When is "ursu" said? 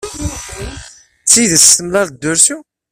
2.31-2.57